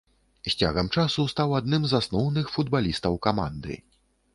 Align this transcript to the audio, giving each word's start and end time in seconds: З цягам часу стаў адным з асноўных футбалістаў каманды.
З 0.47 0.53
цягам 0.63 0.89
часу 0.95 1.27
стаў 1.35 1.55
адным 1.59 1.87
з 1.91 2.01
асноўных 2.01 2.45
футбалістаў 2.59 3.23
каманды. 3.29 3.83